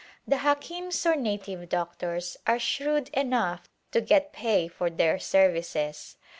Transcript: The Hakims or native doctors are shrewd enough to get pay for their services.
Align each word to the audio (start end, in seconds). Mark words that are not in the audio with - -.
The 0.27 0.37
Hakims 0.37 1.05
or 1.05 1.15
native 1.15 1.69
doctors 1.69 2.35
are 2.47 2.57
shrewd 2.57 3.09
enough 3.09 3.69
to 3.91 4.01
get 4.01 4.33
pay 4.33 4.67
for 4.67 4.89
their 4.89 5.19
services. 5.19 6.17